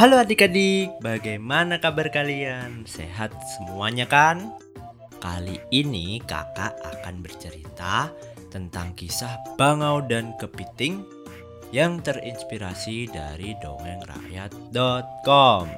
Halo 0.00 0.16
adik-adik, 0.16 0.96
bagaimana 1.04 1.76
kabar 1.76 2.08
kalian? 2.08 2.88
Sehat 2.88 3.36
semuanya 3.52 4.08
kan? 4.08 4.56
Kali 5.20 5.60
ini 5.68 6.24
kakak 6.24 6.72
akan 6.80 7.20
bercerita 7.20 8.08
tentang 8.48 8.96
kisah 8.96 9.36
Bangau 9.60 10.00
dan 10.00 10.32
Kepiting 10.40 11.04
yang 11.68 12.00
terinspirasi 12.00 13.12
dari 13.12 13.52
dongengrakyat.com. 13.60 15.68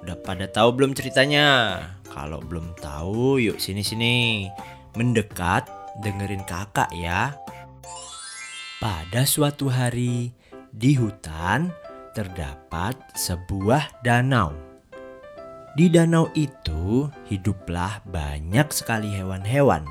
Udah 0.00 0.16
pada 0.24 0.48
tahu 0.48 0.80
belum 0.80 0.96
ceritanya? 0.96 1.76
Kalau 2.08 2.40
belum 2.40 2.72
tahu, 2.80 3.36
yuk 3.36 3.60
sini-sini. 3.60 4.48
Mendekat, 4.96 5.68
dengerin 6.00 6.48
kakak 6.48 6.88
ya. 6.96 7.36
Pada 8.80 9.28
suatu 9.28 9.68
hari 9.68 10.32
di 10.72 10.96
hutan 10.96 11.68
terdapat 12.16 12.98
sebuah 13.14 14.02
danau. 14.02 14.54
Di 15.78 15.86
danau 15.86 16.26
itu 16.34 17.06
hiduplah 17.30 18.02
banyak 18.06 18.68
sekali 18.74 19.14
hewan-hewan 19.14 19.86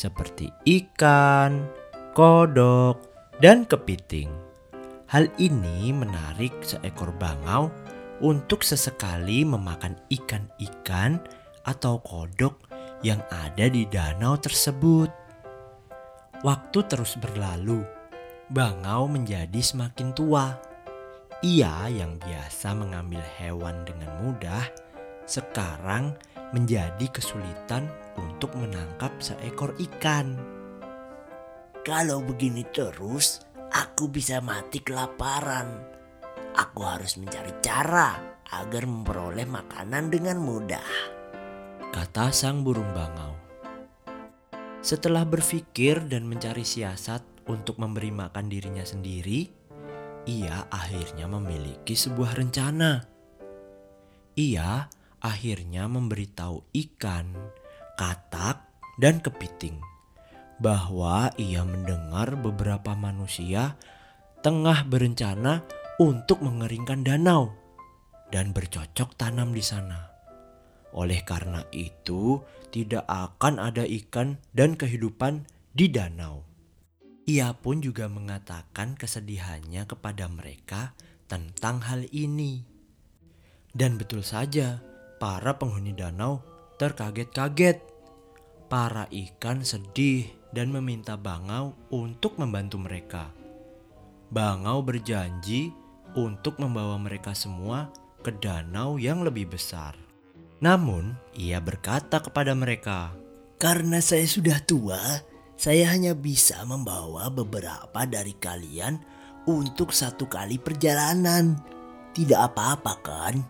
seperti 0.00 0.48
ikan, 0.64 1.66
kodok, 2.16 2.96
dan 3.42 3.68
kepiting. 3.68 4.32
Hal 5.10 5.26
ini 5.42 5.90
menarik 5.90 6.54
seekor 6.62 7.10
bangau 7.18 7.68
untuk 8.22 8.62
sesekali 8.62 9.42
memakan 9.42 9.98
ikan-ikan 10.08 11.18
atau 11.66 11.98
kodok 12.00 12.70
yang 13.02 13.20
ada 13.28 13.66
di 13.66 13.84
danau 13.90 14.38
tersebut. 14.38 15.10
Waktu 16.40 16.78
terus 16.88 17.20
berlalu, 17.20 17.84
bangau 18.48 19.10
menjadi 19.10 19.60
semakin 19.60 20.16
tua. 20.16 20.69
Ia 21.40 21.88
yang 21.88 22.20
biasa 22.20 22.76
mengambil 22.76 23.24
hewan 23.40 23.80
dengan 23.88 24.12
mudah, 24.20 24.60
sekarang 25.24 26.12
menjadi 26.52 27.08
kesulitan 27.08 27.88
untuk 28.20 28.52
menangkap 28.60 29.08
seekor 29.24 29.72
ikan. 29.88 30.36
Kalau 31.80 32.20
begini 32.20 32.68
terus, 32.68 33.40
aku 33.72 34.12
bisa 34.12 34.44
mati 34.44 34.84
kelaparan. 34.84 35.80
Aku 36.60 36.84
harus 36.84 37.16
mencari 37.16 37.56
cara 37.64 38.20
agar 38.52 38.84
memperoleh 38.84 39.48
makanan 39.48 40.12
dengan 40.12 40.36
mudah. 40.44 40.90
Kata 41.88 42.36
sang 42.36 42.60
burung 42.60 42.92
bangau. 42.92 43.32
Setelah 44.84 45.24
berpikir 45.24 46.04
dan 46.04 46.28
mencari 46.28 46.68
siasat 46.68 47.48
untuk 47.48 47.80
memberi 47.80 48.12
makan 48.12 48.52
dirinya 48.52 48.84
sendiri, 48.84 49.59
ia 50.30 50.70
akhirnya 50.70 51.26
memiliki 51.26 51.98
sebuah 51.98 52.38
rencana. 52.38 53.02
Ia 54.38 54.86
akhirnya 55.18 55.90
memberitahu 55.90 56.70
ikan, 56.70 57.34
katak, 57.98 58.62
dan 59.02 59.18
kepiting 59.18 59.82
bahwa 60.62 61.34
ia 61.34 61.66
mendengar 61.66 62.38
beberapa 62.38 62.94
manusia 62.94 63.74
tengah 64.44 64.86
berencana 64.86 65.66
untuk 65.98 66.46
mengeringkan 66.46 67.02
danau 67.02 67.50
dan 68.30 68.54
bercocok 68.54 69.18
tanam 69.18 69.50
di 69.50 69.64
sana. 69.64 70.14
Oleh 70.94 71.26
karena 71.26 71.66
itu, 71.74 72.38
tidak 72.70 73.02
akan 73.08 73.58
ada 73.58 73.82
ikan 73.82 74.38
dan 74.54 74.78
kehidupan 74.78 75.48
di 75.74 75.90
danau. 75.90 76.49
Ia 77.30 77.54
pun 77.54 77.78
juga 77.78 78.10
mengatakan 78.10 78.98
kesedihannya 78.98 79.86
kepada 79.86 80.26
mereka 80.26 80.98
tentang 81.30 81.78
hal 81.86 82.02
ini. 82.10 82.66
Dan 83.70 84.02
betul 84.02 84.26
saja, 84.26 84.82
para 85.22 85.54
penghuni 85.54 85.94
danau 85.94 86.42
terkaget-kaget. 86.82 87.86
Para 88.66 89.06
ikan 89.14 89.62
sedih 89.62 90.26
dan 90.50 90.74
meminta 90.74 91.14
Bangau 91.14 91.78
untuk 91.94 92.34
membantu 92.34 92.82
mereka. 92.82 93.30
Bangau 94.34 94.82
berjanji 94.82 95.70
untuk 96.18 96.58
membawa 96.58 96.98
mereka 96.98 97.30
semua 97.30 97.94
ke 98.26 98.34
danau 98.42 98.98
yang 98.98 99.22
lebih 99.22 99.54
besar. 99.54 99.94
Namun, 100.58 101.14
ia 101.38 101.62
berkata 101.62 102.18
kepada 102.18 102.58
mereka, 102.58 103.14
Karena 103.54 104.02
saya 104.02 104.26
sudah 104.26 104.58
tua, 104.66 104.98
saya 105.60 105.92
hanya 105.92 106.16
bisa 106.16 106.64
membawa 106.64 107.28
beberapa 107.28 108.08
dari 108.08 108.32
kalian 108.32 108.96
untuk 109.44 109.92
satu 109.92 110.24
kali 110.24 110.56
perjalanan. 110.56 111.52
Tidak 112.16 112.40
apa-apa 112.40 112.94
kan? 113.04 113.44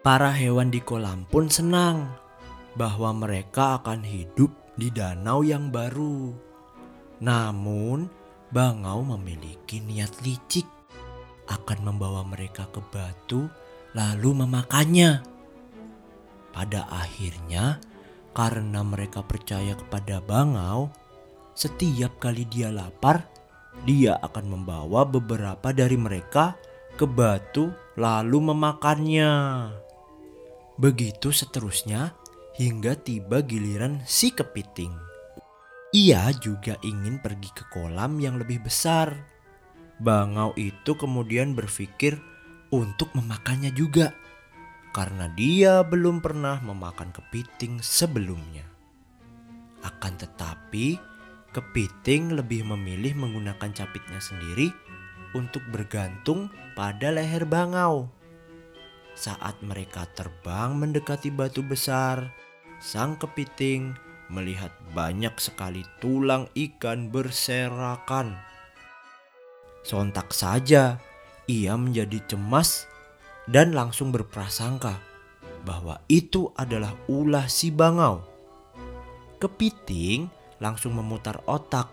Para 0.00 0.32
hewan 0.32 0.72
di 0.72 0.80
kolam 0.80 1.28
pun 1.28 1.52
senang 1.52 2.08
bahwa 2.72 3.12
mereka 3.12 3.76
akan 3.84 4.00
hidup 4.00 4.48
di 4.80 4.88
danau 4.88 5.44
yang 5.44 5.68
baru. 5.68 6.32
Namun, 7.20 8.08
Bangau 8.48 9.04
memiliki 9.04 9.84
niat 9.84 10.24
licik 10.24 10.64
akan 11.52 11.84
membawa 11.84 12.24
mereka 12.24 12.64
ke 12.72 12.80
batu 12.88 13.44
lalu 13.92 14.40
memakannya. 14.40 15.20
Pada 16.48 16.88
akhirnya, 16.88 17.76
karena 18.38 18.86
mereka 18.86 19.26
percaya 19.26 19.74
kepada 19.74 20.22
Bangau, 20.22 20.94
setiap 21.58 22.22
kali 22.22 22.46
dia 22.46 22.70
lapar, 22.70 23.26
dia 23.82 24.14
akan 24.22 24.54
membawa 24.54 25.02
beberapa 25.02 25.74
dari 25.74 25.98
mereka 25.98 26.54
ke 26.94 27.02
batu 27.02 27.74
lalu 27.98 28.54
memakannya. 28.54 29.34
Begitu 30.78 31.34
seterusnya 31.34 32.14
hingga 32.54 32.94
tiba 32.94 33.42
giliran 33.42 34.06
si 34.06 34.30
kepiting. 34.30 34.94
Ia 35.90 36.30
juga 36.38 36.78
ingin 36.86 37.18
pergi 37.18 37.50
ke 37.50 37.66
kolam 37.74 38.22
yang 38.22 38.38
lebih 38.38 38.62
besar. 38.62 39.18
Bangau 39.98 40.54
itu 40.54 40.94
kemudian 40.94 41.58
berpikir 41.58 42.14
untuk 42.70 43.10
memakannya 43.18 43.74
juga 43.74 44.14
karena 44.98 45.30
dia 45.30 45.86
belum 45.86 46.18
pernah 46.18 46.58
memakan 46.58 47.14
kepiting 47.14 47.78
sebelumnya. 47.78 48.66
Akan 49.86 50.18
tetapi, 50.18 50.98
kepiting 51.54 52.34
lebih 52.34 52.66
memilih 52.66 53.14
menggunakan 53.14 53.70
capitnya 53.70 54.18
sendiri 54.18 54.74
untuk 55.38 55.62
bergantung 55.70 56.50
pada 56.74 57.14
leher 57.14 57.46
bangau. 57.46 58.10
Saat 59.14 59.62
mereka 59.62 60.02
terbang 60.18 60.74
mendekati 60.74 61.30
batu 61.30 61.62
besar, 61.62 62.34
sang 62.82 63.14
kepiting 63.22 63.94
melihat 64.26 64.74
banyak 64.98 65.38
sekali 65.38 65.86
tulang 66.02 66.50
ikan 66.58 67.06
berserakan. 67.14 68.34
Sontak 69.86 70.34
saja 70.34 70.98
ia 71.46 71.78
menjadi 71.78 72.18
cemas 72.34 72.97
dan 73.48 73.72
langsung 73.72 74.12
berprasangka 74.12 75.00
bahwa 75.64 76.04
itu 76.06 76.52
adalah 76.54 76.92
ulah 77.08 77.48
si 77.48 77.72
bangau. 77.72 78.20
Kepiting 79.40 80.28
langsung 80.60 80.94
memutar 80.94 81.40
otak 81.48 81.88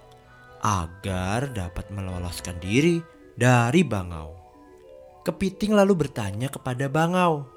agar 0.59 1.49
dapat 1.55 1.87
meloloskan 1.95 2.59
diri 2.59 2.99
dari 3.37 3.81
bangau. 3.87 4.35
Kepiting 5.25 5.73
lalu 5.73 6.05
bertanya 6.05 6.51
kepada 6.51 6.85
bangau, 6.85 7.47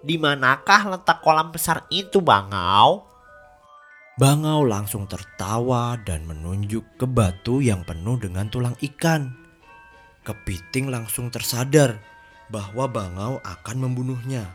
"Di 0.00 0.16
manakah 0.16 0.96
letak 0.96 1.20
kolam 1.20 1.52
besar 1.52 1.84
itu, 1.92 2.24
bangau?" 2.24 3.04
Bangau 4.16 4.64
langsung 4.64 5.04
tertawa 5.04 6.00
dan 6.00 6.24
menunjuk 6.24 6.96
ke 6.96 7.04
batu 7.04 7.60
yang 7.60 7.84
penuh 7.84 8.16
dengan 8.16 8.48
tulang 8.48 8.72
ikan. 8.80 9.28
Kepiting 10.24 10.88
langsung 10.88 11.28
tersadar 11.28 12.00
bahwa 12.50 12.86
Bangau 12.86 13.42
akan 13.42 13.76
membunuhnya. 13.88 14.46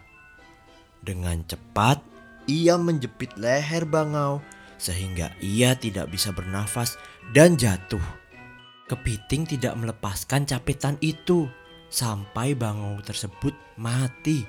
Dengan 1.01 1.41
cepat, 1.43 1.99
ia 2.45 2.77
menjepit 2.77 3.35
leher 3.37 3.85
Bangau 3.85 4.41
sehingga 4.81 5.29
ia 5.37 5.77
tidak 5.77 6.09
bisa 6.09 6.33
bernafas 6.33 6.97
dan 7.37 7.53
jatuh. 7.53 8.01
Kepiting 8.89 9.45
tidak 9.45 9.77
melepaskan 9.77 10.43
capitan 10.49 10.97
itu 10.99 11.45
sampai 11.93 12.57
Bangau 12.57 12.97
tersebut 13.05 13.53
mati. 13.77 14.43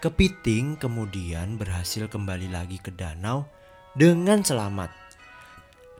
Kepiting 0.00 0.80
kemudian 0.80 1.60
berhasil 1.60 2.08
kembali 2.08 2.50
lagi 2.50 2.80
ke 2.80 2.90
danau 2.90 3.44
dengan 3.94 4.40
selamat. 4.40 4.90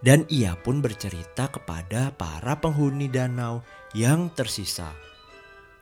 Dan 0.00 0.24
ia 0.32 0.56
pun 0.56 0.80
bercerita 0.80 1.52
kepada 1.52 2.08
para 2.16 2.56
penghuni 2.56 3.12
danau 3.12 3.60
yang 3.92 4.32
tersisa. 4.32 4.88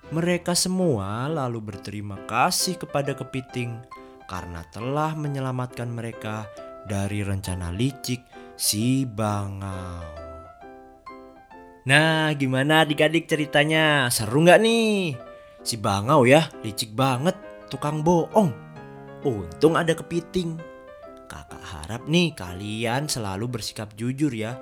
Mereka 0.08 0.56
semua 0.56 1.28
lalu 1.28 1.60
berterima 1.60 2.16
kasih 2.24 2.80
kepada 2.80 3.12
kepiting 3.12 3.76
karena 4.24 4.64
telah 4.72 5.12
menyelamatkan 5.12 5.92
mereka 5.92 6.48
dari 6.88 7.20
rencana 7.20 7.68
licik 7.68 8.24
si 8.56 9.04
bangau. 9.04 10.28
Nah, 11.88 12.32
gimana 12.36 12.84
adik-adik 12.84 13.24
ceritanya? 13.28 14.12
Seru 14.12 14.44
nggak 14.44 14.60
nih? 14.60 15.16
Si 15.64 15.80
Bangau 15.80 16.28
ya, 16.28 16.44
licik 16.60 16.92
banget, 16.92 17.32
tukang 17.72 18.04
bohong. 18.04 18.52
Untung 19.24 19.72
ada 19.72 19.96
kepiting. 19.96 20.60
Kakak 21.28 21.64
harap 21.64 22.04
nih 22.04 22.36
kalian 22.36 23.08
selalu 23.08 23.48
bersikap 23.56 23.92
jujur 23.96 24.28
ya. 24.32 24.56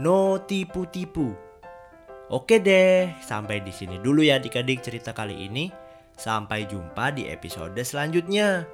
No 0.00 0.40
tipu-tipu. 0.40 1.51
Oke 2.32 2.64
deh, 2.64 3.12
sampai 3.20 3.60
di 3.60 3.68
sini 3.68 4.00
dulu 4.00 4.24
ya 4.24 4.40
adik-adik 4.40 4.80
cerita 4.80 5.12
kali 5.12 5.52
ini. 5.52 5.68
Sampai 6.16 6.64
jumpa 6.64 7.12
di 7.12 7.28
episode 7.28 7.76
selanjutnya. 7.84 8.64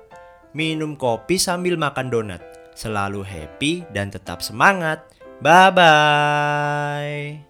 Minum 0.55 0.95
kopi 0.95 1.43
sambil 1.43 1.75
makan 1.75 2.07
donat. 2.07 2.43
Selalu 2.79 3.27
happy 3.27 3.83
dan 3.91 4.15
tetap 4.15 4.47
semangat. 4.47 5.03
Bye 5.43 5.75
bye. 5.75 7.48